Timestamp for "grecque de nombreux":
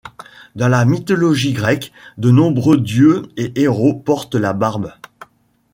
1.53-2.79